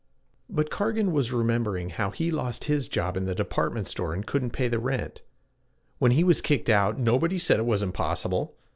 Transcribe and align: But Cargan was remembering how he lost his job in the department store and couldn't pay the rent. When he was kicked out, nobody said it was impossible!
But 0.49 0.71
Cargan 0.71 1.11
was 1.11 1.31
remembering 1.31 1.91
how 1.91 2.09
he 2.09 2.31
lost 2.31 2.63
his 2.63 2.87
job 2.87 3.15
in 3.15 3.25
the 3.25 3.35
department 3.35 3.87
store 3.87 4.15
and 4.15 4.25
couldn't 4.25 4.49
pay 4.49 4.67
the 4.67 4.79
rent. 4.79 5.21
When 5.99 6.13
he 6.13 6.23
was 6.23 6.41
kicked 6.41 6.71
out, 6.71 6.97
nobody 6.97 7.37
said 7.37 7.59
it 7.59 7.67
was 7.67 7.83
impossible! 7.83 8.55